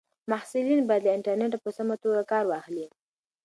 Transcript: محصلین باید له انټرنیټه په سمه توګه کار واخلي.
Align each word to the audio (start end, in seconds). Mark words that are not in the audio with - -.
محصلین 0.31 0.79
باید 0.87 1.03
له 1.05 1.11
انټرنیټه 1.17 1.57
په 1.61 1.69
سمه 1.77 1.95
توګه 2.03 2.21
کار 2.31 2.43
واخلي. 2.47 2.85